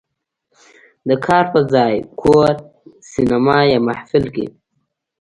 [1.07, 2.53] "د کار په ځای، کور،
[3.11, 4.45] سینما یا محفل" کې